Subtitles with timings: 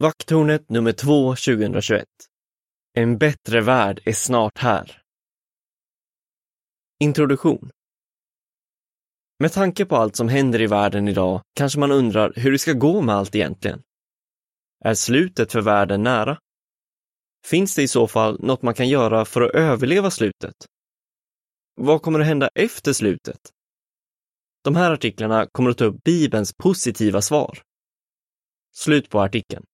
[0.00, 2.04] Vakttornet nummer 2 2021.
[2.92, 5.02] En bättre värld är snart här.
[7.00, 7.70] Introduktion.
[9.38, 12.72] Med tanke på allt som händer i världen idag kanske man undrar hur det ska
[12.72, 13.82] gå med allt egentligen.
[14.84, 16.38] Är slutet för världen nära?
[17.46, 20.56] Finns det i så fall något man kan göra för att överleva slutet?
[21.74, 23.40] Vad kommer att hända efter slutet?
[24.64, 27.62] De här artiklarna kommer att ta upp Bibelns positiva svar.
[28.74, 29.64] Slut på artikeln.